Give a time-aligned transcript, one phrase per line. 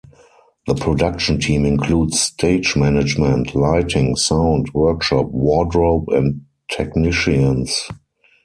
[0.65, 7.87] The production team includes stage management, lighting, sound, workshop, wardrobe and technicians.